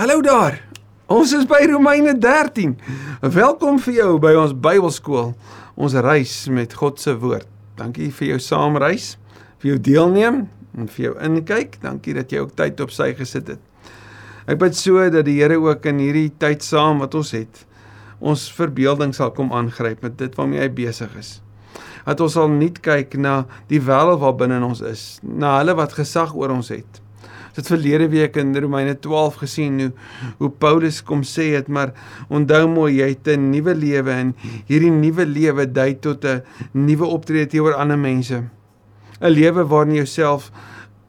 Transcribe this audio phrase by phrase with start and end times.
[0.00, 0.54] Hallo daar.
[1.12, 2.70] Ons is by Romeine 13.
[3.20, 5.34] Welkom vir jou by ons Bybelskool.
[5.76, 7.44] Ons reis met God se woord.
[7.76, 9.10] Dankie vir jou saamreis,
[9.60, 10.38] vir jou deelneem
[10.72, 11.76] en vir jou inkyk.
[11.82, 13.92] Dankie dat jy ook tyd op sy gesit het.
[14.48, 17.60] Ek bid so dat die Here ook in hierdie tyd saam wat ons het,
[18.24, 21.34] ons verbeelding sal kom aangryp met dit waarmee hy besig is.
[22.08, 26.00] Dat ons sal nie kyk na die wêreld wat binne ons is, na hulle wat
[26.00, 27.04] gesag oor ons het.
[27.54, 29.92] Het verlede week in Romeine 12 gesien hoe
[30.38, 31.92] hoe Paulus kom sê het, maar
[32.28, 34.34] onthou mooi jy het 'n nuwe lewe en
[34.66, 36.42] hierdie nuwe lewe dui tot 'n
[36.72, 38.44] nuwe optrede teenoor ander mense.
[39.20, 40.50] 'n Lewe waarin jy jouself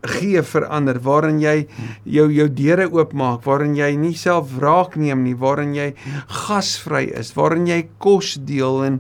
[0.02, 1.68] gee verander waarin jy
[2.04, 5.94] jou jou deure oopmaak waarin jy nie self wraak neem nie waarin jy
[6.28, 9.00] gasvry is waarin jy kos deel en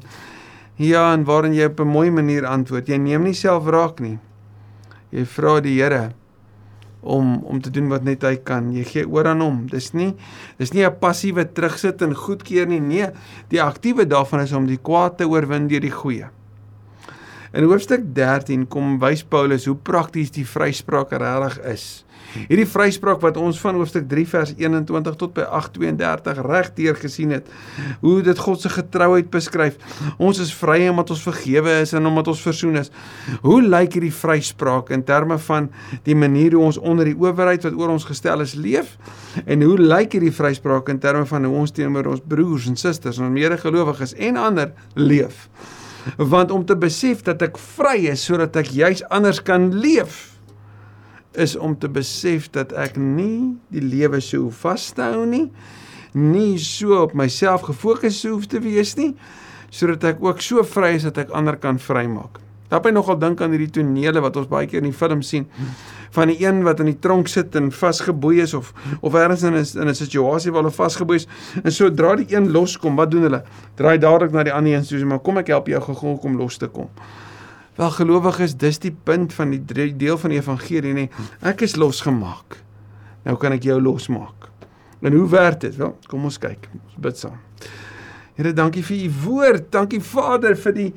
[0.77, 4.19] ja en waarin jy op 'n mooi manier antwoord jy neem nie self wraak nie
[5.11, 6.13] jy vra die Here
[7.01, 8.71] om om te doen wat net hy kan.
[8.73, 9.63] Jy gee oor aan hom.
[9.69, 10.13] Dis nie
[10.57, 12.79] dis nie 'n passiewe terugsit en goedkeur nie.
[12.79, 13.09] Nee
[13.49, 16.29] die aktiewe daarvan is om die kwaad te oorwin deur die goeie.
[17.53, 22.05] In hoofstuk 13 kom wys Paulus hoe prakties die vryspraak regtig is.
[22.33, 27.49] Hierdie vryspraak wat ons van hoofstuk 3 vers 21 tot by 8:32 regdeur gesien het,
[27.99, 29.75] hoe dit God se getrouheid beskryf.
[30.17, 32.91] Ons is vry omdat ons vergewe is en omdat ons versoen is.
[33.41, 35.69] Hoe lyk hierdie vryspraak in terme van
[36.03, 38.97] die manier hoe ons onder die owerheid wat oor ons gestel is leef?
[39.45, 43.19] En hoe lyk hierdie vryspraak in terme van hoe ons teenoor ons broers en susters
[43.19, 45.47] en medegelowiges en ander leef?
[46.17, 50.31] want om te besef dat ek vry is sodat ek juis anders kan leef
[51.33, 55.51] is om te besef dat ek nie die lewe so vashou nie
[56.13, 59.13] nie so op myself gefokus hoef te wees nie
[59.71, 62.41] sodat ek ook so vry is dat ek ander kan vrymaak.
[62.71, 65.47] Daar by nogal dink aan hierdie tonele wat ons baie keer in die film sien
[66.11, 69.55] van die een wat in die tronk sit en vasgeboei is of of ergens in
[69.55, 71.27] 'n in 'n situasie waar hulle vasgeboei is
[71.63, 73.43] en sodra die een loskom, wat doen hulle?
[73.75, 76.57] Draai dadelik na die ander een soos maar kom ek help jou gou om los
[76.57, 76.89] te kom.
[77.81, 81.07] Wel gelowiges, dis die punt van die deel van die evangelie nê.
[81.41, 82.59] Ek is losgemaak.
[83.25, 84.51] Nou kan ek jou losmaak.
[85.01, 85.73] En hoe werk dit?
[85.79, 86.67] Wel, kom ons kyk.
[86.77, 87.39] Ons bid saam.
[88.37, 89.71] Here, dankie vir u woord.
[89.73, 90.87] Dankie Vader vir die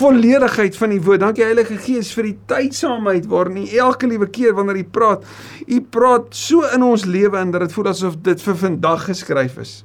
[0.00, 1.22] volledigheid van u woord.
[1.22, 5.22] Dankie Heilige Gees vir die tydsaamheid waarin u elke liewe keer wanneer u praat,
[5.62, 9.62] u praat so in ons lewe en dat dit voel asof dit vir vandag geskryf
[9.62, 9.78] is.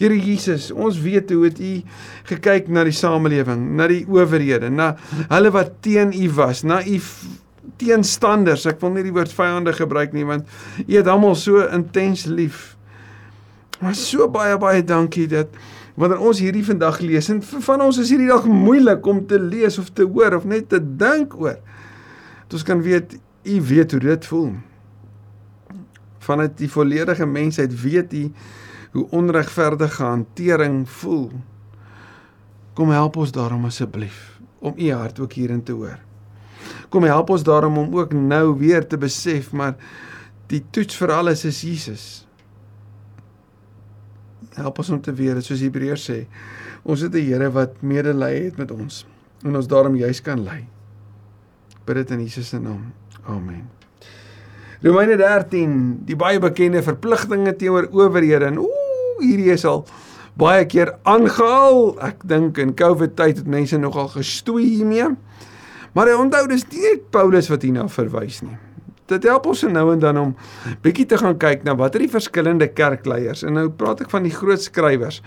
[0.00, 1.74] Here Jesus, ons weet hoe het u
[2.30, 4.94] gekyk na die samelewing, na die owerhede, na
[5.28, 6.96] hulle wat teen u was, na u
[7.80, 8.64] teenstanders.
[8.70, 10.48] Ek wil nie die woord vyande gebruik nie want
[10.86, 12.78] u het almal so intens lief.
[13.80, 15.52] Maar so baie baie dankie dat
[16.00, 19.76] wanneer ons hierdie vandag lees en van ons is hierdie dag moeilik om te lees
[19.80, 21.58] of te hoor of net te dink oor.
[22.46, 24.50] Dat ons kan weet u weet hoe dit voel.
[26.24, 28.24] Vanuit die volledige mensheid weet u
[28.90, 31.30] hoe onregverdige hantering voel.
[32.74, 35.98] Kom help ons daarom asseblief om u hart ook hierin te hoor.
[36.88, 39.76] Kom help ons daarom om ook nou weer te besef maar
[40.50, 42.04] die toets vir alles is Jesus.
[44.58, 46.24] Help ons om te weet soos Hebreërs sê
[46.82, 49.06] ons het 'n Here wat medelee het met ons
[49.44, 50.66] en ons daarom juis kan lei.
[51.84, 52.92] Bid dit in Jesus se naam.
[53.26, 53.68] Amen.
[54.82, 58.44] Romeine 13 die baie bekende verpligtinge teenoor owerhede.
[58.44, 58.79] En ooh
[59.18, 59.84] hierdie is al
[60.40, 61.98] baie keer aangehaal.
[62.06, 65.12] Ek dink in covid tyd het mense nogal gestoei hiermee.
[65.92, 68.58] Maar onthou dis nie Paulus wat hierna verwys nie
[69.10, 70.32] dit help ons nou en dan om
[70.84, 74.34] bietjie te gaan kyk na watter die verskillende kerkleiers en nou praat ek van die
[74.34, 75.20] groot skrywers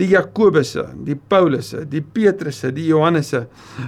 [0.00, 3.44] die Jakobusse, die Paulusse, die Petrusse, die Johannese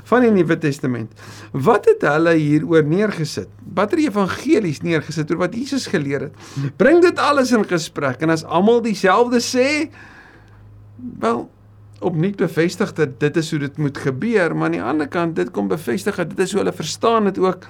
[0.06, 1.12] van die Nuwe Testament.
[1.52, 3.50] Wat het hulle hieroor neergesit?
[3.76, 6.46] Watter evangelies neergesit oor wat Jesus geleer het?
[6.80, 9.68] Bring dit alles in gesprek en as almal dieselfde sê,
[11.20, 11.46] wel
[12.04, 15.50] opnuut bevestig dat dit is hoe dit moet gebeur, maar aan die ander kant dit
[15.54, 17.64] kom bevestig dat dit is hoe hulle verstaan dit ook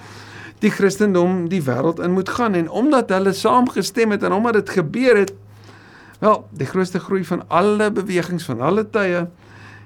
[0.63, 4.69] die Christendom die wêreld in moet gaan en omdat hulle saamgestem het en omdat dit
[4.79, 5.33] gebeur het
[6.19, 9.27] wel die grootste groei van alle bewegings van alle tye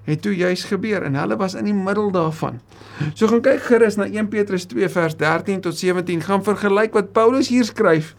[0.08, 2.62] het toe juis gebeur en hulle was in die middel daarvan.
[3.14, 7.12] So gaan kyk gerus na 1 Petrus 2 vers 13 tot 17 gaan vergelyk wat
[7.14, 8.16] Paulus hier skryf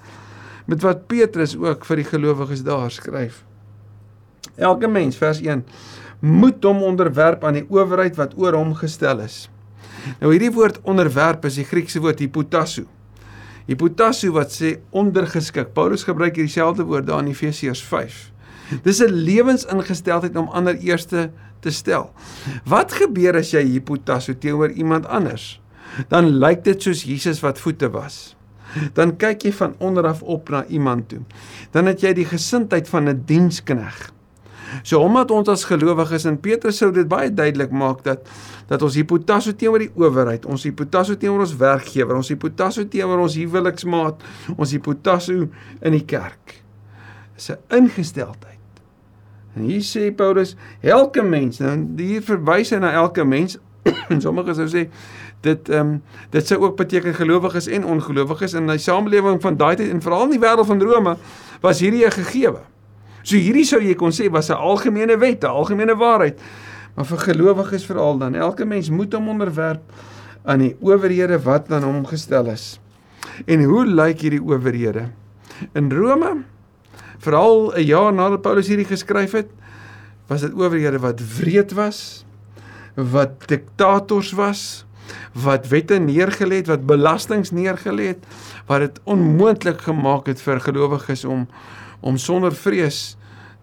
[0.66, 3.42] met wat Petrus ook vir die gelowiges daar skryf.
[4.54, 5.64] Elke mens vers 1
[6.20, 9.48] moet hom onderwerp aan die owerheid wat oor hom gestel is
[10.20, 12.84] Nou hierdie woord onderwerp is die Griekse woord hypotasso.
[13.66, 15.72] Hypotasso wat sê ondergeskik.
[15.74, 18.30] Paulus gebruik hier dieselfde woord daar in Efesiërs 5.
[18.82, 22.12] Dis 'n lewensingesteldheid om ander eerste te stel.
[22.64, 25.60] Wat gebeur as jy hypotasso teenoor iemand anders?
[26.08, 28.36] Dan lyk dit soos Jesus wat voete was.
[28.96, 31.20] dan kyk jy van onder af op na iemand toe.
[31.70, 34.12] Dan het jy die gesindheid van 'n dienskneg.
[34.82, 38.28] So omdat ons as gelowiges in Petrus sou dit baie duidelik maak dat
[38.68, 43.36] dat ons hipotasso teenoor die owerheid, ons hipotasso teenoor ons werkgewer, ons hipotasso teenoor ons
[43.36, 44.22] huweliksmaat,
[44.56, 45.48] ons hipotasso
[45.82, 46.62] in die kerk
[47.36, 48.58] is 'n ingesteldheid.
[49.54, 53.58] En hier sê Paulus, elke mens, nou hier verwys hy na elke mens.
[54.08, 54.88] en sommige sou sê
[55.42, 59.74] dit ehm um, dit sou ook beteken gelowiges en ongelowiges in die samelewing van daai
[59.76, 61.16] tyd en veral in die wêreld van Rome
[61.60, 62.60] was hierdie 'n gegewe.
[63.22, 66.38] So hierdie sou jy kon sê was 'n algemene wet, 'n algemene waarheid.
[66.94, 69.80] Maar vir gelowiges veral dan, elke mens moet hom onderwerp
[70.44, 72.80] aan die owerhede wat aan hom gestel is.
[73.46, 75.08] En hoe lyk hierdie owerhede?
[75.72, 76.44] In Rome
[77.18, 79.48] veral 'n jaar nadat Paulus hierdie geskryf het,
[80.26, 82.24] was dit owerhede wat wreed was,
[82.94, 84.84] wat diktators was,
[85.32, 88.26] wat wette neergelê het, wat belastings neergelê het,
[88.66, 91.46] wat dit onmoontlik gemaak het vir gelowiges om
[92.02, 93.14] om sonder vrees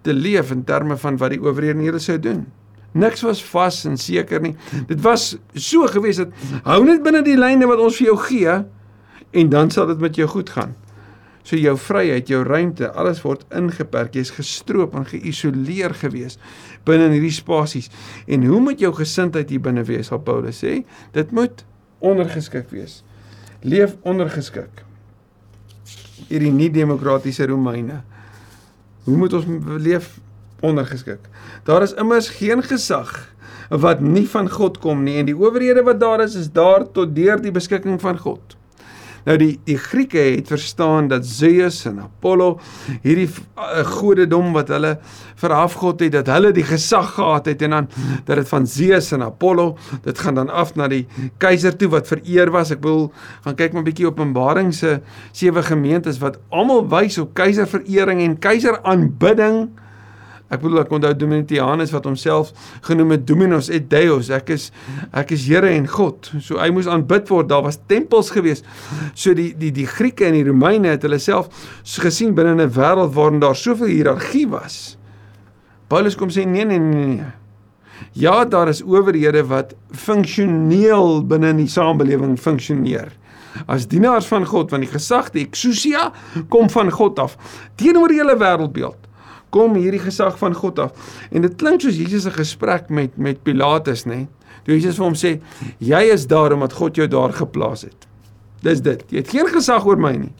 [0.01, 2.45] te leef in terme van wat die owerhede sou doen.
[2.97, 4.55] Niks was vas en seker nie.
[4.89, 6.33] Dit was so gewees dat
[6.65, 8.59] hou net binne die lyne wat ons vir jou gee
[9.29, 10.73] en dan sal dit met jou goed gaan.
[11.45, 14.15] So jou vryheid, jou ruimte, alles word ingeperk.
[14.17, 16.37] Jy's gestroop en geïsoleer gewees
[16.87, 17.89] binne in hierdie spasies.
[18.29, 20.11] En hoe moet jou gesindheid hier binne wees?
[20.13, 20.81] Al Paulus sê,
[21.15, 21.63] dit moet
[22.05, 23.01] ondergeskik wees.
[23.61, 24.85] Leef ondergeskik.
[26.29, 28.03] Hierdie nie demokratiese Romeine.
[29.09, 29.45] Hoe moet ons
[29.81, 30.19] leef
[30.61, 31.25] ondergeskik?
[31.65, 33.09] Daar is immers geen gesag
[33.69, 37.15] wat nie van God kom nie en die owerhede wat daar is is daar tot
[37.15, 38.57] deur die beskikking van God.
[39.25, 42.59] Nou die die Grieke het verstaan dat Zeus en Apollo
[43.03, 44.97] hierdie uh, godedom wat hulle
[45.39, 47.89] verafgod het, dat hulle die gesag gehad het en dan
[48.25, 51.05] dat dit van Zeus en Apollo, dit gaan dan af na die
[51.37, 52.73] keiser toe wat vereer was.
[52.75, 53.09] Ek wil
[53.45, 54.99] gaan kyk maar 'n bietjie Openbaring se
[55.31, 59.69] sewe gemeentes wat almal wys op keiserverering en keiseraanbidding.
[60.49, 62.49] Ek bedoel ek onthou Domitianus wat homself
[62.87, 64.31] genoem het Dominus et Deus.
[64.33, 64.69] Ek is
[65.13, 66.31] ek is Here en God.
[66.41, 67.51] So hy moes aanbid word.
[67.51, 68.63] Daar was tempels gewees.
[69.13, 71.51] So die die die Grieke en die Romeine het hulle self
[72.01, 74.97] gesien binne 'n wêreld waarin daar soveel hiërargie was.
[75.87, 77.25] Paulus kom sê nee nee nee nee.
[78.13, 83.11] Ja, daar is owerhede wat funksioneel binne in die samelewing funksioneer.
[83.67, 86.11] As dienaars van God, want die gesag, die exousia,
[86.49, 87.37] kom van God af
[87.75, 89.08] teenoor die hele wêreldbeeld
[89.49, 91.15] kom hierdie gesag van God af.
[91.31, 94.27] En dit klink soos Jesus se gesprek met met Pilatus, nê?
[94.63, 95.39] Toe Jesus vir hom sê,
[95.79, 98.07] "Jy is daar omdat God jou daar geplaas het."
[98.61, 99.03] Dis dit.
[99.09, 100.33] Jy het geen gesag oor my nie.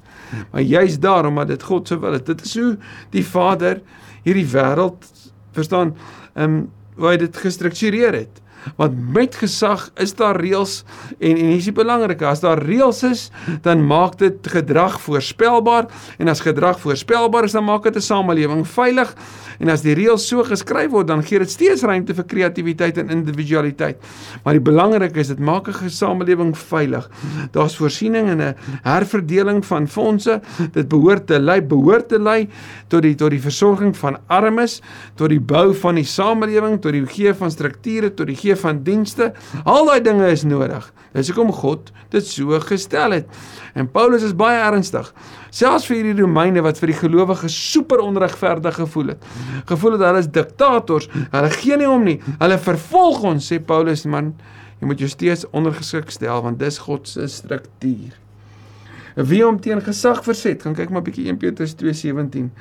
[0.52, 2.26] Maar jy's daar omdat dit God se wil is.
[2.28, 2.78] Dit is hoe
[3.10, 3.82] die Vader
[4.24, 5.08] hierdie wêreld
[5.52, 5.96] verstaan,
[6.36, 6.70] ehm um,
[7.00, 8.42] hoe hy dit gestruktureer het.
[8.76, 10.84] Want met gesag is daar reëls
[11.20, 13.30] en en hier's die belangrike, as daar reëls is,
[13.62, 18.68] dan maak dit gedrag voorspelbaar en as gedrag voorspelbaar is, dan maak dit 'n samelewing
[18.68, 19.16] veilig
[19.60, 23.12] En as die reëls so geskryf word, dan gee dit steeds ruimte vir kreatiwiteit en
[23.12, 24.00] individualiteit.
[24.46, 27.10] Maar die belangrike is dit maak 'n gesamelewing veilig.
[27.52, 30.42] Daar's voorsiening en 'n herverdeling van fondse.
[30.72, 32.48] Dit behoort te lei, behoort te lei
[32.88, 34.82] tot die tot die versorging van armes,
[35.16, 38.84] tot die bou van die samelewing, tot die gee van strukture, tot die gee van
[38.84, 39.32] dienste.
[39.64, 40.88] Al daai dinge is nodig.
[41.14, 43.42] Dis hoekom God dit so gestel het.
[43.78, 45.12] En Paulus is baie ernstig.
[45.54, 49.28] Selfs vir hierdie Romeine wat vir die gelowiges super onregverdig gevoel het.
[49.70, 51.10] Gevoel het hulle is diktators.
[51.34, 52.18] Hulle gee nie om nie.
[52.40, 54.34] Hulle vervolg ons, sê Paulus, man,
[54.80, 58.18] jy moet jou steeds ondergeskik stel want dis God se struktuur.
[59.20, 62.52] Wie hom teen gesag verset, gaan kyk maar bietjie 1 Petrus 2:17.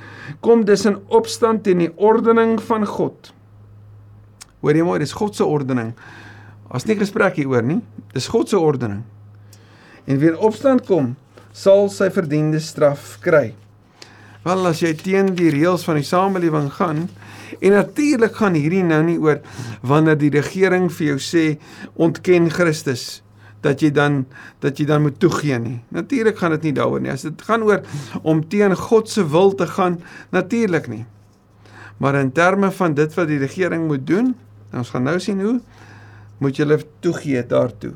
[0.43, 3.33] Kom dis in opstand teen die ordening van God.
[4.61, 5.93] Hoor jy mooi, dis God se ordening.
[6.75, 7.79] As nie gesprek hieroor nie,
[8.15, 9.05] dis God se ordening.
[10.09, 11.15] En wie in opstand kom,
[11.53, 13.53] sal sy verdiende straf kry.
[14.45, 17.07] Wel as jy teen die reëls van die samelewing gaan
[17.59, 19.41] en natuurlik gaan hierdie nou nie oor
[19.87, 21.45] wanneer die regering vir jou sê
[21.99, 23.23] ontken Christus
[23.65, 24.23] dat jy dan
[24.63, 25.79] dat jy dan moet toegee nie.
[25.95, 27.13] Natuurlik gaan dit nie daaroor nie.
[27.13, 27.83] As dit gaan oor
[28.23, 29.99] om teen God se wil te gaan,
[30.31, 31.05] natuurlik nie.
[31.99, 34.37] Maar in terme van dit wat die regering moet doen,
[34.73, 35.61] ons gaan nou sien hoe
[36.39, 37.95] moet jy hulle toegee daartoe.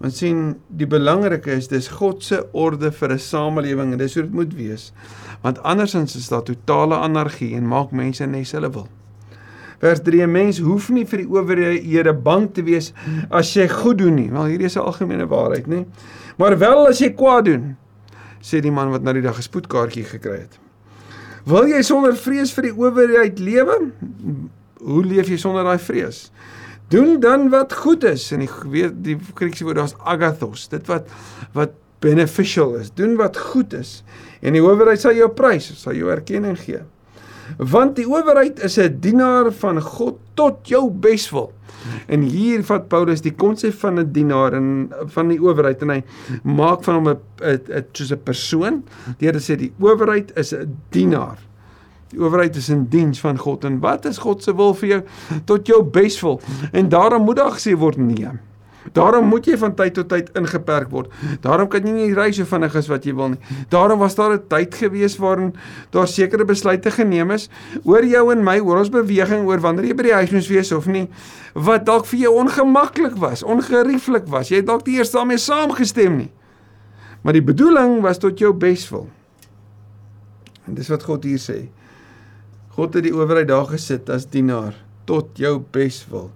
[0.00, 4.22] Want sien, die belangrike is dis God se orde vir 'n samelewing en dis hoe
[4.22, 4.92] dit moet wees.
[5.42, 8.88] Want andersins is daar totale anargie en maak mense net hulle wil.
[9.80, 12.92] Vers 3: 'n Mens hoef nie vir die owerhede bang te wees
[13.30, 14.30] as jy goed doen nie.
[14.30, 15.86] Wel, hierdie is 'n algemene waarheid, nê?
[16.36, 17.76] Maar wel as jy kwaad doen,
[18.40, 20.58] sê die man wat nou die dag 'n spoedkaartjie gekry het.
[21.44, 23.92] Wil jy sonder vrees vir die owerheid lewe?
[24.80, 26.30] Hoe leef jy sonder daai vrees?
[26.90, 31.06] doen dan wat goed is en die weet die Griekse woord daar's agathos dit wat
[31.54, 32.88] wat beneficial is.
[32.96, 34.00] Doen wat goed is
[34.40, 36.80] en die owerheid sal jou prys, sal jou erkenning gee.
[37.58, 41.52] Want die owerheid is 'n dienaar van God tot jou beswil.
[42.08, 46.02] En hier vat Paulus die konsep van 'n dienaar en van die owerheid en hy
[46.42, 48.84] maak van hom 'n soos 'n persoon.
[49.18, 51.38] Deur te sê die owerheid is 'n dienaar.
[52.10, 55.00] Die owerheid is in diens van God en wat is God se wil vir jou
[55.46, 56.40] tot jou beswil?
[56.72, 58.30] En daarom moet daar gesê word nee.
[58.96, 61.12] Daarom moet jy van tyd tot tyd ingeperk word.
[61.44, 63.58] Daarom kan jy nie ry so vinnig as wat jy wil nie.
[63.70, 65.54] Daarom was daar 'n tyd gewees waarin
[65.90, 67.48] daar sekere besluite geneem is
[67.84, 70.72] oor jou en my, oor ons beweging, oor wanneer jy by die huis moes wees
[70.72, 71.08] of nie,
[71.54, 74.48] wat dalk vir jou ongemaklik was, ongerieflik was.
[74.48, 76.30] Jy het dalk nie eers daarmee saamgestem nie.
[77.22, 79.08] Maar die bedoeling was tot jou beswil.
[80.66, 81.68] En dis wat God hier sê.
[82.76, 84.76] God het die owerheid daar gesit as dienaar
[85.08, 86.28] tot jou beswil.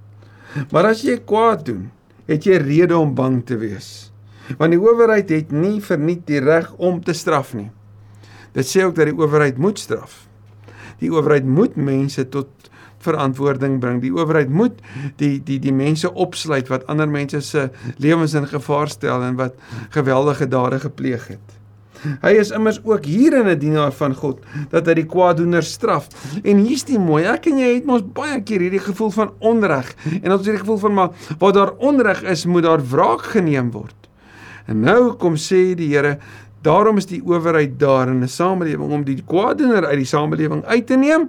[0.73, 1.87] Maar as jy kwaad doen,
[2.27, 4.11] het jy rede om bang te wees.
[4.59, 7.71] Want die owerheid het nie verniet die reg om te straf nie.
[8.55, 10.25] Dit sê ook dat die owerheid moet straf.
[11.01, 12.51] Die owerheid moet mense tot
[13.05, 14.01] verantwoording bring.
[14.03, 14.79] Die owerheid moet
[15.21, 17.69] die die die mense opsluit wat ander mense se
[18.03, 19.59] lewens in gevaar stel en wat
[19.97, 21.59] geweldige dade gepleeg het.
[22.23, 26.09] Hy is immers ook hierin 'n dienaar van God dat hy die kwaaddoeners straf.
[26.43, 29.95] En hier's die mooi, ek en jy het mos baie keer hierdie gevoel van onreg
[30.23, 33.71] en ons het hierdie gevoel van maar waar daar onreg is, moet daar wraak geneem
[33.71, 33.97] word.
[34.67, 36.19] En nou kom sê die Here,
[36.65, 40.87] daarom is die owerheid daar in 'n samelewing om die kwaaddoener uit die samelewing uit
[40.87, 41.29] te neem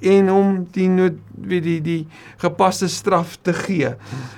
[0.00, 2.06] en om die nood wie die die
[2.38, 3.94] gepaste straf te gee.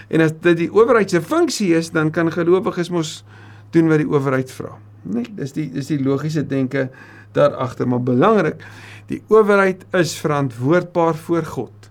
[0.09, 3.25] En as dit die owerheid se funksie is, dan kan gelowiges mos
[3.71, 4.77] doen wat die owerheid vra.
[5.03, 6.89] Nee, dis die dis die logiese denke
[7.33, 8.65] daar agter, maar belangrik,
[9.07, 11.91] die owerheid is verantwoordbaar voor God.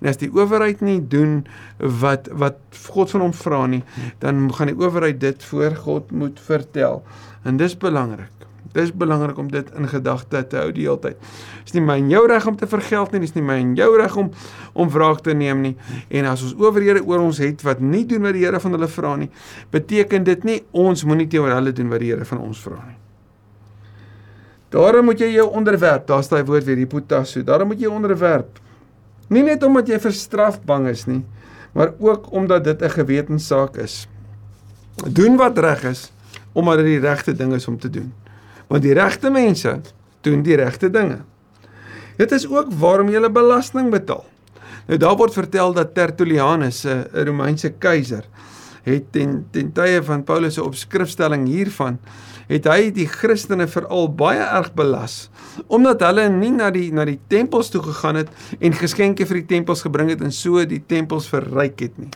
[0.00, 1.44] En as die owerheid nie doen
[1.78, 3.82] wat wat God van hom vra nie,
[4.22, 7.02] dan gaan die owerheid dit voor God moet vertel.
[7.44, 8.32] En dis belangrik.
[8.72, 11.30] Dis belangrik om dit in gedagte te hou die hele tyd.
[11.66, 13.88] Dis nie my en jou reg om te vergeld nie, dis nie my en jou
[13.98, 14.30] reg om
[14.78, 15.72] om wraak te neem nie.
[16.14, 18.88] En as ons owerhede oor ons het wat nie doen wat die Here van hulle
[18.88, 19.28] vra nie,
[19.74, 22.96] beteken dit nie ons moenie teenoor hulle doen wat die Here van ons vra nie.
[24.70, 27.42] Daarom moet jy jou onderwerp, daar's daai woord weer, hipotasso.
[27.42, 28.60] Daarom moet jy onderwerp.
[29.34, 31.24] Nie net omdat jy vir straf bang is nie,
[31.74, 34.06] maar ook omdat dit 'n gewetenssaak is.
[35.10, 36.12] Doen wat reg is
[36.52, 38.12] omdat dit die regte ding is om te doen
[38.70, 39.80] want die regte mense
[40.22, 41.24] doen die regte dinge.
[42.20, 44.24] Dit is ook waarom jy belasting betaal.
[44.86, 48.24] Nou daar word vertel dat Tertullianus, 'n Romeinse keiser,
[48.82, 51.98] het ten ten tye van Paulus se opskrifstelling hiervan
[52.48, 55.28] het hy die Christene veral baie erg belas
[55.66, 58.28] omdat hulle nie na die na die tempels toe gegaan het
[58.60, 62.10] en geskenke vir die tempels gebring het en so die tempels verryk het nie.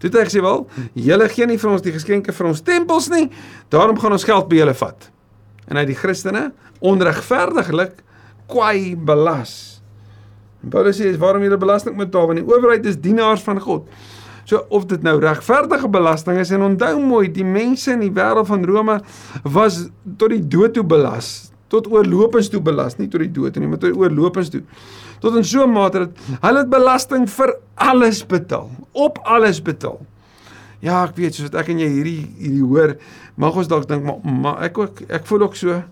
[0.00, 3.08] Toe het hy gesê wel, julle gee nie vir ons die geskenke vir ons tempels
[3.12, 3.30] nie,
[3.68, 5.10] daarom gaan ons geld by julle vat
[5.70, 6.50] en hy die Christene
[6.84, 8.02] onregverdiglik
[8.50, 9.80] kwai belas.
[10.70, 13.86] Paulus sê waarom julle belasting moet betaal want die owerheid is dienaars van God.
[14.48, 18.48] So of dit nou regverdige belasting is en onthou mooi die mense in die wêreld
[18.50, 18.98] van Rome
[19.54, 19.84] was
[20.18, 23.80] tot die dood toe belas, tot oorlopends toe belas, nie tot die dood nie, maar
[23.80, 24.64] tot oorlopends toe.
[25.22, 26.10] Tot in so 'n mate dat
[26.42, 30.00] hulle belasting vir alles betaal, op alles betaal.
[30.80, 32.94] Ja, ek weet soos ek en jy hierdie hierdie hoor,
[33.40, 35.82] mag ons dalk dink maar, maar ek ook ek voel ook so.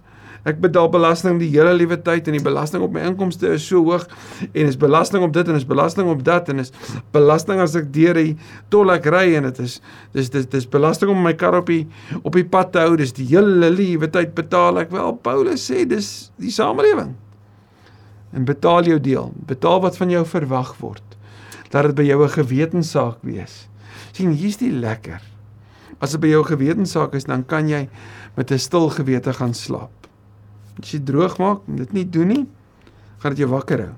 [0.48, 3.82] Ek betaal belasting die hele liewe tyd en die belasting op my inkomste is so
[3.84, 4.06] hoog
[4.46, 6.72] en is belasting op dit en is belasting op dat en is
[7.12, 8.36] belasting as ek deur die
[8.72, 9.78] tolhek ry en dit is
[10.16, 11.82] dis dis dis belasting om my kar op die
[12.22, 15.18] op die pad te hou dis die hele liewe tyd betaal ek wel.
[15.20, 17.12] Paulus sê dis die samelewing.
[18.32, 21.04] En betaal jou deel betaal wat van jou verwag word
[21.68, 23.67] dat dit by jou 'n gewetenssaak wees
[24.18, 25.22] sien hier's die lekker.
[26.02, 27.88] As dit by jou gewetenssaak is, dan kan jy
[28.36, 29.94] met 'n stil gewete gaan slaap.
[30.82, 32.46] As jy droog maak en dit nie doen nie,
[33.18, 33.94] gaan dit jou wakker hou.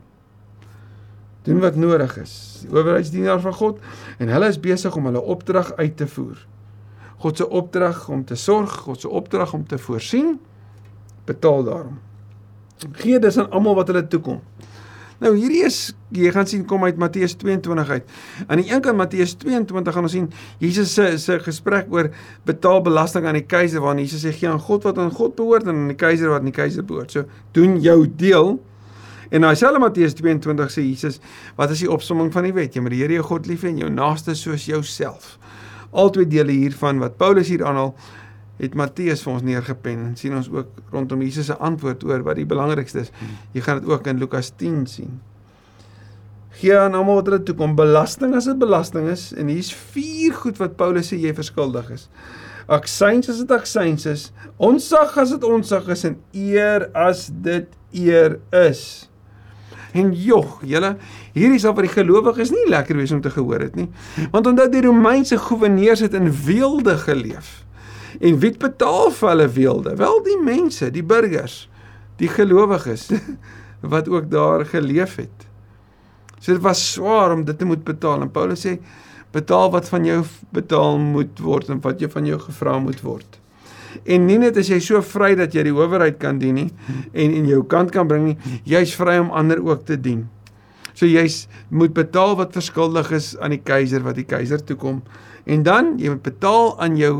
[1.44, 2.64] Doen wat nodig is.
[2.64, 3.78] Die owerheidsdienaar van God
[4.18, 6.46] en hulle is besig om hulle opdrag uit te voer.
[7.20, 10.38] God se opdrag om te sorg, God se opdrag om te voorsien,
[11.24, 11.98] betaal daarom.
[12.92, 14.40] Gee dis aan almal wat hulle toekom.
[15.20, 18.06] Nou hierdie is jy gaan sien kom uit Matteus 22 uit.
[18.46, 20.30] Aan die een kant Matteus 22 gaan ons sien
[20.62, 22.08] Jesus se se gesprek oor
[22.48, 25.68] betaal belasting aan die keiser waarin Jesus sê gee aan God wat aan God behoort
[25.68, 27.12] en aan die keiser wat aan die keiser behoort.
[27.12, 28.56] So doen jou deel.
[29.30, 31.20] En nou selfs Matteus 22 sê Jesus,
[31.60, 32.74] wat is die opsomming van die wet?
[32.74, 35.36] Jy moet die Here jou God lief hê en jou naaste soos jouself.
[35.92, 37.92] Altwee dele hiervan wat Paulus hier aanhaal
[38.60, 42.38] het Matteus vir ons neergepen en sien ons ook rondom Jesus se antwoord oor wat
[42.40, 43.12] die belangrikste is.
[43.56, 45.18] Jy gaan dit ook in Lukas 10 sien.
[46.60, 50.34] Gee aan almal wat hulle toe kom belasting as dit belasting is en hier's vier
[50.36, 52.08] goed wat Paulus sê jy verskuldig is.
[52.70, 54.26] Aksyns as dit aksyns is,
[54.62, 58.82] onsag as dit onsag is en eer as dit eer is.
[59.96, 60.92] En jog, julle,
[61.34, 63.88] hierdie sal vir die gelowiges nie lekker wees om te gehoor het nie.
[64.30, 67.64] Want omdat die Romeinse goewerneurs het in weelde geleef.
[68.18, 69.94] En wie betaal vir hulle weelde?
[69.96, 71.68] Wel die mense, die burgers,
[72.20, 73.10] die gelowiges
[73.94, 75.46] wat ook daar geleef het.
[76.40, 78.78] So dit was swaar om dit te moet betaal en Paulus sê
[79.34, 80.22] betaal wat van jou
[80.56, 83.38] betaal moet word en wat jy van jou gevra moet word.
[84.06, 86.68] En nie net as jy so vry dat jy die owerheid kan dien nie
[87.12, 88.36] en in jou kant kan bring nie,
[88.68, 90.24] jy's vry om ander ook te dien.
[90.94, 95.02] So jy's moet betaal wat verskuldig is aan die keiser wat die keiser toe kom.
[95.46, 97.14] En dan jy moet betaal aan jou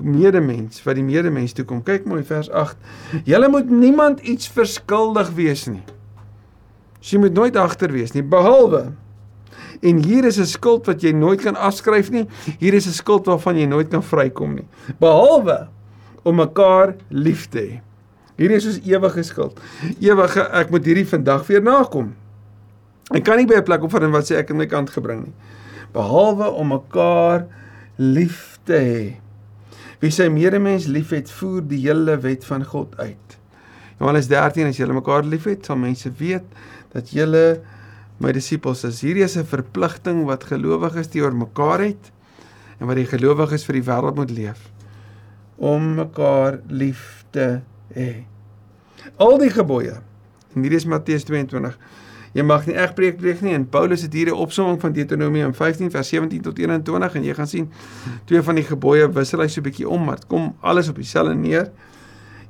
[0.00, 1.82] medemens wat die medemens toe kom.
[1.82, 2.76] Kyk mooi vers 8.
[3.24, 5.84] Julle moet niemand iets verskuldig wees nie.
[7.00, 8.92] So jy moet nooit agter wees nie behalwe
[9.82, 12.26] En hier is 'n skuld wat jy nooit kan afskryf nie.
[12.58, 14.66] Hier is 'n skuld waarvan jy nooit kan vrykom nie.
[14.98, 15.68] Behalwe
[16.22, 17.80] om mekaar lief te hê.
[18.36, 19.60] Hierdie is soos ewige skuld.
[20.00, 22.14] Ewige ek moet hierdie vandag weer nakom.
[23.10, 25.24] Ek kan nie by 'n plek opvat en wat sê ek aan my kant gebring
[25.24, 25.34] nie.
[25.92, 27.46] Behalwe om mekaar
[27.96, 29.21] lief te hê.
[30.02, 33.36] Wie sy medemens liefhet, voer die hele wet van God uit.
[34.00, 36.48] Johannes 13 as julle mekaar liefhet, sal mense weet
[36.90, 37.60] dat julle
[38.22, 42.10] my disippels is hierdie is 'n verpligting wat gelowiges teenoor mekaar het
[42.80, 44.70] en wat die gelowiges vir die wêreld moet leef
[45.56, 47.62] om mekaar lief te
[47.94, 48.24] hê.
[49.18, 50.02] Al die gebooie.
[50.54, 51.78] En hierdie is Matteus 22.
[52.32, 55.90] Jy mag nie egbreek pleeg nie en Paulus het hier 'n opsomming van Deuteronomium 15
[55.90, 57.70] vers 17 tot 21 en jy gaan sien
[58.24, 60.96] twee van die gebooie wissel hy so 'n bietjie om maar dit kom alles op
[60.96, 61.70] dieselfde neer.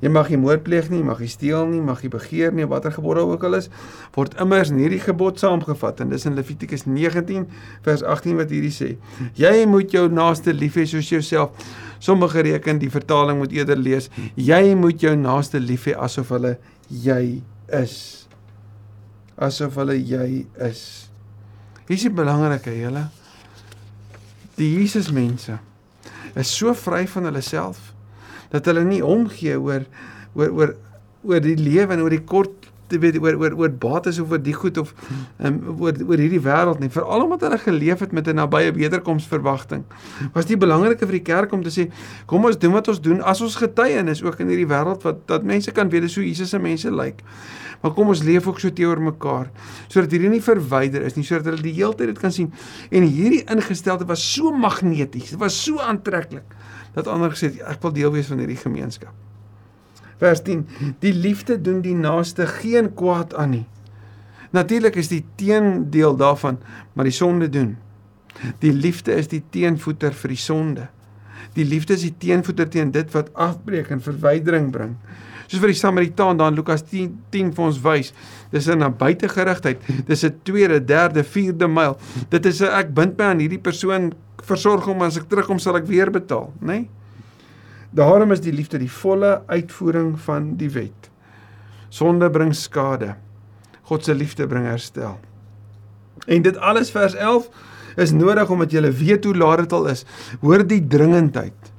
[0.03, 2.91] Jy mag nie moord pleeg nie, mag nie steel nie, mag nie begeer nie, watter
[2.91, 3.69] gebod ook al is,
[4.17, 7.47] word immers in hierdie gebod saamgevat en dis in Levitikus 19
[7.83, 8.97] vers 18 wat hierdie sê.
[9.39, 11.51] Jy moet jou naaste lief hê soos jouself.
[12.03, 16.57] Sommige reken die vertaling moet eerder lees: Jy moet jou naaste lief hê asof hulle
[16.89, 18.22] jy is.
[19.43, 20.83] Asof hulle jy is.
[21.89, 23.09] Hier is die belangrike, julle.
[24.59, 25.59] Die Jesus mense
[26.39, 27.91] is so vry van hulle self
[28.53, 29.85] dat hulle nie omgee oor
[30.37, 30.75] oor oor
[31.23, 34.41] oor die lewe en oor die kort te weet oor oor oor bates of oor
[34.43, 34.93] die goed of
[35.39, 39.85] um, oor oor hierdie wêreld nie veral omdat hulle geleef het met 'n nabye wederkomsverwagting
[40.35, 41.89] was dit belangriker vir die kerk om te sê
[42.27, 45.45] kom ons doen wat ons doen as ons getuienis ook in hierdie wêreld wat dat
[45.45, 47.25] mense kan weet hoe Jesus se mense lyk
[47.83, 49.51] maar kom ons leef ook so teenoor mekaar
[49.89, 52.53] sodat hierdie nie verwyder is nie sodat hulle die hele tyd dit kan sien
[52.91, 56.47] en hierdie ingesteldheid was so magneties dit was so aantreklik
[56.95, 59.13] dat ander gesê ek wil deel wees van hierdie gemeenskap.
[60.21, 60.67] Vers 10:
[61.03, 63.67] Die liefde doen die naaste geen kwaad aan nie.
[64.53, 66.59] Natuurlik is die teendeel daarvan,
[66.93, 67.77] maar die sonde doen.
[68.61, 70.89] Die liefde is die teenvoeter vir die sonde.
[71.57, 74.95] Die liefde is die teenvoeter teen dit wat afbreek en verwydering bring.
[75.53, 78.15] Soos vir die Samaritaan daar in Lukas 10 10 vir ons wys,
[78.51, 79.81] dis 'n buitegerigtheid.
[80.09, 81.99] Dis 'n tweede, derde, vierde myl.
[82.31, 85.77] Dit is 'n ek bind my aan hierdie persoon versorg hom as ek terugkom sal
[85.77, 86.67] ek weer betaal, nê?
[86.67, 86.89] Nee?
[87.93, 91.11] Daarom is die liefde die volle uitvoering van die wet.
[91.91, 93.17] Sonde bring skade.
[93.83, 95.21] God se liefde bring herstel.
[96.27, 97.51] En dit alles vers 11
[97.97, 100.07] is nodig omdat jy weet hoe laat dit al is.
[100.41, 101.72] Hoor die dringendheid.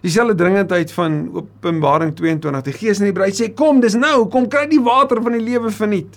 [0.00, 2.64] Dieselfde dringendheid van Openbaring 22.
[2.64, 5.44] Die Gees in die bruid sê kom, dis nou, kom kry die water van die
[5.44, 6.16] lewe verniet.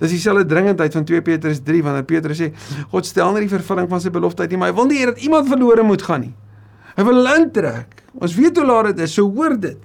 [0.00, 2.50] Dis dieselfde dringendheid van 2 Petrus 3 wanneer Petrus sê
[2.90, 5.10] God stel nie die vervulling van sy belofte uit nie, maar hy wil nie hê
[5.12, 6.34] dat iemand verlore moet gaan nie.
[6.96, 8.00] Hy wil intrek.
[8.18, 9.78] Ons weet hoe laat dit is, so hoor dit.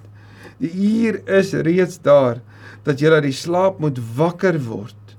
[0.62, 2.40] Die uur is reeds daar
[2.86, 5.16] dat jy uit die slaap moet wakker word.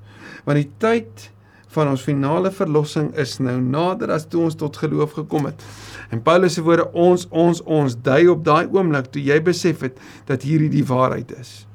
[0.47, 1.29] Want die tyd
[1.77, 5.61] van ons finale verlossing is nou nader as toe ons tot geloof gekom het.
[6.09, 9.99] En Paulus se woorde ons ons ons dui op daai oomblik toe jy besef het
[10.29, 11.67] dat hierdie die waarheid is.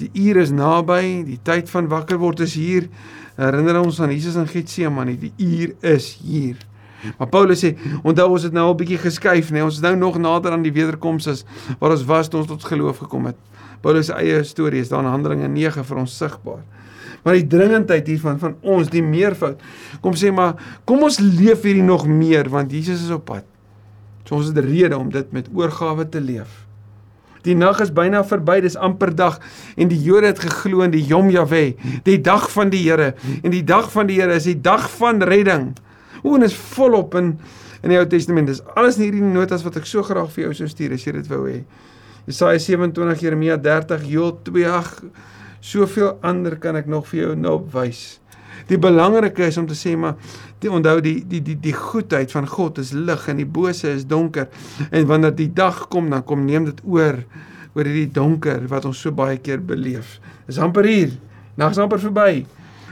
[0.00, 2.88] Die uur is naby, die tyd van wakker word is hier.
[3.36, 6.56] Herinner ons aan Jesus in Getsemane, die uur is hier.
[7.18, 7.74] Maar Paulus sê,
[8.04, 10.74] onthou ons het nou al bietjie geskuif, nee, ons is nou nog nader aan die
[10.74, 11.44] wederkoms as
[11.80, 13.38] waar ons was toe ons tot geloof gekom het.
[13.80, 16.62] Paulus se eie storie is daar in Handelinge 9 vir ons sigbaar.
[17.24, 19.60] Maar die dringendheid hiervan van ons, die meervoud.
[20.04, 20.56] Kom sê maar,
[20.88, 23.44] kom ons leef hierdie nog meer want Jesus is op pad.
[24.24, 26.66] So ons het 'n rede om dit met oorgawe te leef.
[27.42, 29.40] Die nag is byna verby, dis amper dag
[29.76, 33.14] en die Jode het geglo in die Yom Yahweh, die dag van die Here.
[33.42, 35.76] En die dag van die Here is die dag van redding.
[36.22, 37.38] O, en is volop in
[37.82, 38.50] in die Ou Testament.
[38.50, 41.12] Dis alles in hierdie notas wat ek so graag vir jou sou stuur as jy
[41.16, 41.62] dit wou hê.
[42.28, 44.90] Jesaja 27, Jeremia 30, Joel 2, ag,
[45.60, 48.20] soveel ander kan ek nog vir jou nou opwys.
[48.70, 50.18] Die belangrike is om te sê maar
[50.62, 54.06] die onthou die die die die goedheid van God is lig en die bose is
[54.06, 54.46] donker.
[54.90, 57.18] En wanneer die dag kom, dan kom neem dit oor
[57.74, 60.18] oor hierdie donker wat ons so baie keer beleef.
[60.46, 61.12] Dis amper hier.
[61.58, 62.44] Nag's amper verby.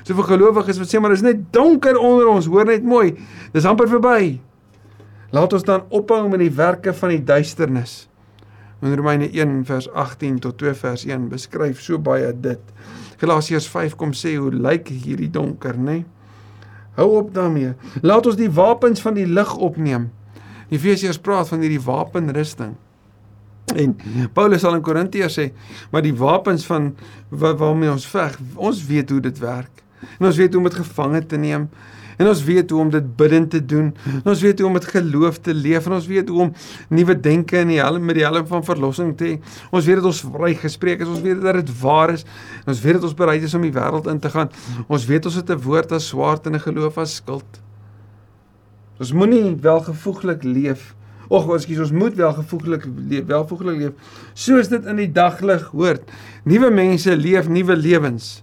[0.06, 3.12] Soveel gelowiges wat sê maar dis net donker onder ons, hoor net mooi.
[3.54, 4.38] Dis amper verby.
[5.34, 8.07] Laat ons dan ophou met die werke van die duisternis.
[8.82, 12.60] In Romeine 1 vers 18 tot 2 vers 1 beskryf so baie dit.
[13.18, 16.04] Galasiërs 5 kom sê hoe lyk hierdie donker, nê?
[16.98, 17.74] Hou op daarmee.
[18.02, 20.08] Laat ons die wapens van die lig opneem.
[20.70, 22.76] Efesiërs praat van hierdie wapenrusting.
[23.74, 23.94] En
[24.32, 25.50] Paulus sal in Korintiërs sê,
[25.92, 26.92] maar die wapens van
[27.28, 29.82] waarmee ons veg, ons weet hoe dit werk.
[30.18, 31.68] En ons weet hoe om dit gevange te neem.
[32.18, 33.92] En ons weet hoe om dit bidend te doen.
[34.24, 36.52] En ons weet hoe om met geloof te leef en ons weet hoe om
[36.90, 39.36] nuwe denke in die helm met die helm van verlossing te hê.
[39.70, 41.12] Ons weet dat ons vry gespreek is.
[41.12, 42.26] Ons weet dat dit waar is.
[42.64, 44.50] En ons weet dat ons bereid is om die wêreld in te gaan.
[44.88, 47.62] Ons weet ons het 'n woord as swaard en 'n geloof as skild.
[48.98, 50.94] Ons moenie welgevoeglik leef.
[51.28, 52.86] Och, ekskuus, ons moet welgevoeglik
[53.26, 53.92] welvoeglik leef.
[54.34, 56.10] Soos dit in die daglig hoort.
[56.44, 58.42] Nuwe mense leef nuwe lewens.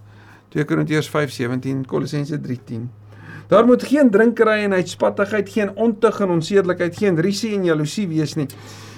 [0.50, 3.05] 2 Korintiërs 5:17, Kolossense 3:10.
[3.48, 8.34] Daar moet geen drinkery en uitspattigheid, geen ontug en onsedelikheid, geen risie en jaloesie wees
[8.36, 8.48] nie.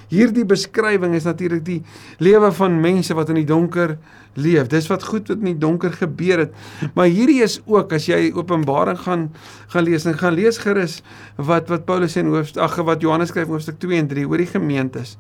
[0.08, 1.82] Hierdie beskrywing is natuurlik die
[2.24, 3.98] lewe van mense wat in die donker
[4.38, 4.70] leef.
[4.72, 6.54] Dis wat goed wat in die donker gebeur het.
[6.94, 9.30] Maar hierdie is ook as jy Openbaring gaan
[9.74, 11.02] gaan lees en gaan lees gerus
[11.36, 14.28] wat wat Paulus sê in hoofstuk ag wat Johannes skryf in hoofstuk 2 en 3
[14.30, 15.18] oor die gemeentes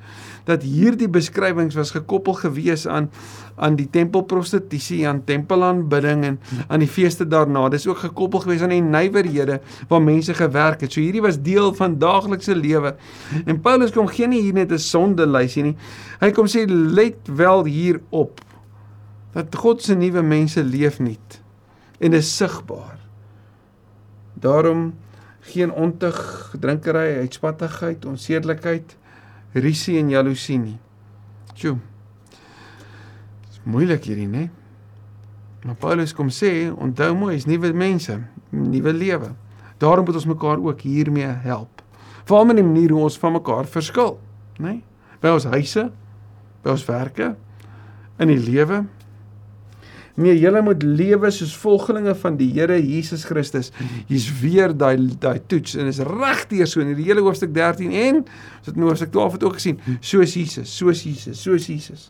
[0.47, 3.10] dat hierdie beskrywings was gekoppel gewees aan
[3.58, 6.36] aan die tempelprostitusie, aan tempelaanbidding en
[6.67, 7.63] aan die feeste daarna.
[7.73, 9.58] Dis ook gekoppel gewees aan die nywerhede
[9.89, 10.93] waar mense gewerk het.
[10.93, 12.93] So hierdie was deel van daaglikse lewe.
[13.45, 15.75] En Paulus kom geen hier net 'n sondelysie nie.
[16.19, 18.45] Hy kom sê let wel hierop
[19.33, 21.17] dat God se nuwe mense leef nie
[21.99, 22.99] en is sigbaar.
[24.33, 24.93] Daarom
[25.39, 28.97] geen ontug, drinkery, uitspattigheid, onsedelikheid,
[29.51, 30.77] risie en jaloesie nie.
[31.55, 31.77] Sjoe.
[33.47, 34.49] Dis moeilik hierdie, né?
[35.65, 38.19] Maar Paulus kom sê, onthou mooi, is nuwe mense,
[38.53, 39.31] nuwe lewe.
[39.81, 41.81] Daarom moet ons mekaar ook hiermee help.
[42.27, 44.17] Veral in die manier hoe ons van mekaar verskil,
[44.61, 44.81] né?
[45.23, 45.87] By ons huise,
[46.63, 47.33] by ons werke,
[48.21, 48.83] in die lewe,
[50.17, 53.69] Nee, julle moet lewe soos volgelinge van die Here Jesus Christus.
[54.10, 58.23] Hier's weer daai daai toets en is regtig so in die hele hoofstuk 13 en
[58.65, 62.08] het in hoofstuk 12 het ook gesien, soos Jesus, soos Jesus, soos Jesus.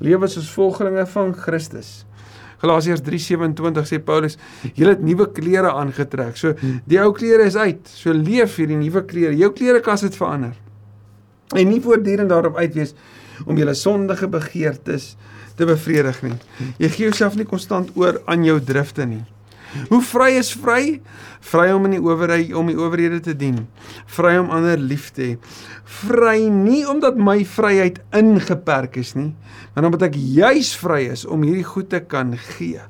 [0.00, 2.06] Lewe soos volgelinge van Christus.
[2.64, 4.38] Galasiërs 3:27 sê Paulus,
[4.72, 6.40] julle het nuwe klere aangetrek.
[6.40, 6.56] So
[6.88, 7.84] die ou klere is uit.
[7.84, 9.36] So leef hierdie nuwe klere.
[9.36, 10.56] Jou klerekas het verander.
[11.52, 12.94] En nie voortdurend daarop uit wees
[13.46, 15.14] om julle sondige begeertes
[15.56, 16.36] te bevredig nie.
[16.78, 19.24] Jy gee jouself nie konstant oor aan jou drifte nie.
[19.88, 21.00] Hoe vry is vry?
[21.40, 23.62] Vry om in die owerheid om die owerhede te dien.
[24.12, 25.36] Vry om ander lief te hê.
[25.90, 29.32] Vry nie omdat my vryheid ingeperk is nie,
[29.74, 32.82] maar omdat ek juis vry is om hierdie goed te kan gee.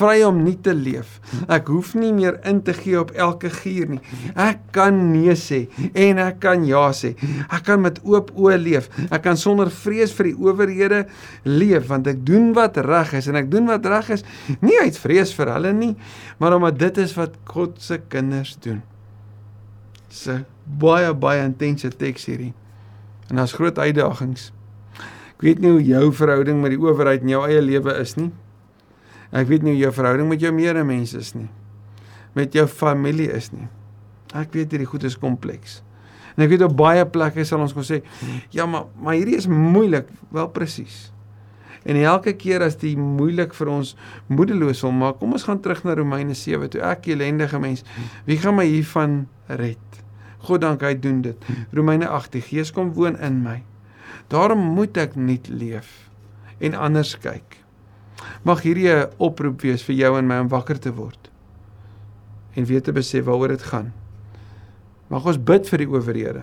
[0.00, 1.18] Vry om nie te leef.
[1.52, 4.00] Ek hoef nie meer in te gee op elke gier nie.
[4.34, 7.12] Ek kan nee sê en ek kan ja sê.
[7.46, 8.90] Ek kan met oop oë leef.
[9.10, 11.04] Ek kan sonder vrees vir die owerhede
[11.46, 14.26] leef want ek doen wat reg is en ek doen wat reg is
[14.64, 15.92] nie uit vrees vir hulle nie,
[16.40, 18.80] maar omdat dit is wat God se kinders doen.
[20.08, 22.54] Se baie baie intense teks hierdie.
[23.28, 24.48] En daar's groot uitdagings.
[25.36, 28.30] Ek weet nie hoe jou verhouding met die owerheid in jou eie lewe is nie.
[29.30, 31.48] Ek weet nie hoe jou verhouding met jou medemens is nie.
[32.34, 33.68] Met jou familie is nie.
[34.36, 35.80] Ek weet hierdie goed is kompleks.
[36.36, 38.00] En ek weet op baie plekke sal ons kon sê,
[38.54, 41.10] ja, maar maar hierdie is moeilik, wel presies.
[41.88, 43.94] En elke keer as dit moeilik vir ons
[44.28, 47.84] moedeloos wil maak, kom ons gaan terug na Romeine 7 toe ek ellendige mens,
[48.28, 50.02] wie gaan my hiervan red?
[50.44, 51.48] God dank hy doen dit.
[51.76, 53.60] Romeine 8: Die Gees kom woon in my.
[54.32, 55.88] Daarom moet ek nuut leef
[56.60, 57.58] en anders kyk.
[58.44, 61.30] Mag hierdie 'n oproep wees vir jou en my om wakker te word
[62.56, 63.92] en weet te besef waaroor dit gaan.
[65.08, 66.42] Mag ons bid vir die owerhede.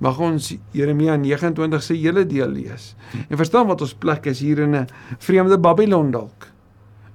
[0.00, 2.94] Mag ons Jeremia 29 se hele deel lees
[3.26, 6.48] en verstaan wat ons plek is hier in 'n vreemde Babylon dalk.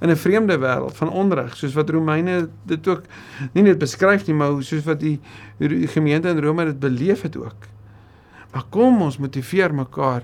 [0.02, 3.04] In 'n vreemde wêreld van onreg, soos wat Romeine dit ook
[3.54, 5.20] nie net beskryf nie, maar soos wat die,
[5.58, 7.68] die gemeente in Rome dit beleef het ook.
[8.52, 10.24] Maar kom ons motiveer mekaar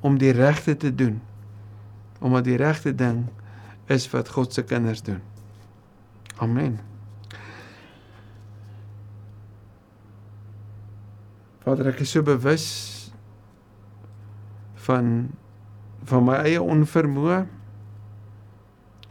[0.00, 1.20] om die regte te doen.
[2.20, 3.26] Omdat die regte ding
[3.86, 5.20] is wat God se kinders doen.
[6.36, 6.97] Amen.
[11.68, 12.66] Vader, ek is so bewus
[14.86, 15.08] van
[16.08, 17.42] van my eie onvermoë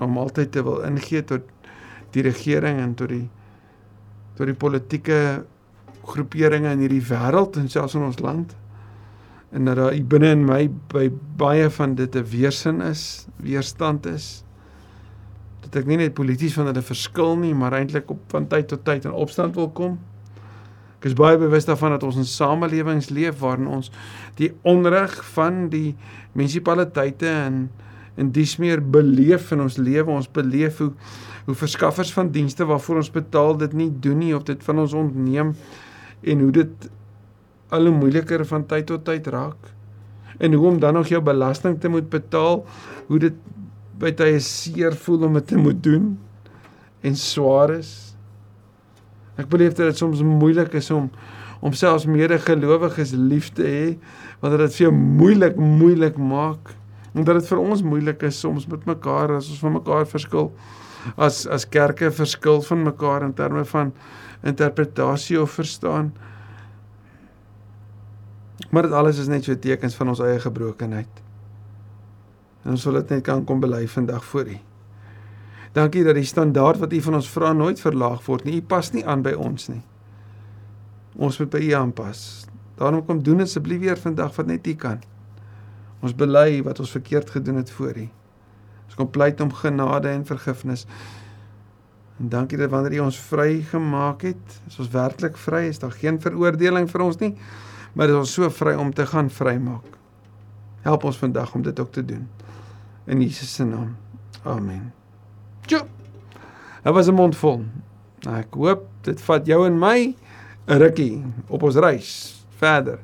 [0.01, 1.45] om altyd te wil ingee tot
[2.15, 3.27] die regering en tot die
[4.39, 5.19] tot die politieke
[6.07, 8.57] groeperinge in hierdie wêreld en selfs in ons land.
[9.53, 14.43] En dat daar binne in my by baie van dit 'n weerstand is, weerstand is.
[15.61, 18.85] Dat ek nie net polities van hulle verskil nie, maar eintlik op van tyd tot
[18.85, 19.99] tyd in opstand wil kom.
[20.97, 23.91] Ek is baie bewus daarvan dat ons in samelewings leef waarin ons
[24.39, 25.91] die onreg van die
[26.33, 27.67] munisipaliteite en
[28.17, 30.09] en dis meer beleef in ons lewe.
[30.09, 30.91] Ons beleef hoe
[31.47, 34.95] hoe verskaffers van dienste waarvoor ons betaal dit nie doen nie of dit van ons
[34.97, 35.53] ontneem
[36.27, 36.87] en hoe dit
[37.71, 39.69] al hoe moeiliker van tyd tot tyd raak.
[40.43, 42.65] En hoe om dan nog jou belasting te moet betaal
[43.07, 43.37] hoe dit
[44.01, 46.11] by tye seer voel om dit te moet doen
[47.05, 48.06] en swaar is
[49.37, 51.09] ek beleef dat dit soms moeilik is om
[51.59, 53.85] om selfs medegelowiges lief te hê
[54.41, 56.75] want dit vir jou moeilik moeilik maak.
[57.17, 60.51] Omdat dit vir ons moeilik is soms met mekaar as ons van mekaar verskil
[61.15, 63.93] as as kerke verskil van mekaar in terme van
[64.45, 66.13] interpretasie of verstaan.
[68.69, 71.23] Maar dit alles is net so tekens van ons eie gebrokenheid.
[72.65, 74.66] En ons wil dit net kan kom bely vandag voor U
[75.77, 78.57] Dankie dat die standaard wat U van ons vra nooit verlaag word nie.
[78.57, 79.83] U pas nie aan by ons nie.
[81.17, 82.21] Ons moet by U aanpas.
[82.77, 85.03] Daarom kom doen asseblief weer vandag wat net U kan.
[86.01, 88.07] Ons bely wat ons verkeerd gedoen het voor U.
[88.87, 90.85] Ons kom pleit om genade en vergifnis.
[92.17, 95.93] En dankie dat wanneer U ons vry gemaak het, is ons werklik vry, is daar
[95.93, 97.33] geen veroordeling vir ons nie,
[97.93, 99.97] maar is ons so vry om te gaan vrymaak.
[100.85, 102.29] Help ons vandag om dit ook te doen.
[103.05, 103.97] In Jesus se naam.
[104.43, 104.96] Amen.
[105.67, 105.83] Tjoe.
[106.83, 107.65] Dit was 'n mond vol.
[108.27, 110.15] Ek hoop dit vat jou en my
[110.67, 112.99] 'n rukkie op ons reis verder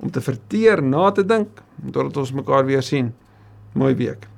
[0.00, 1.48] om te verteer, na te dink
[1.90, 3.14] totdat ons mekaar weer sien.
[3.72, 4.33] Mooi week.